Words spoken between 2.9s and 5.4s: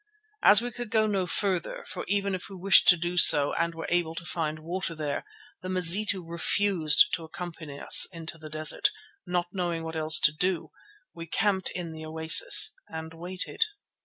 do so, and were able to find water there,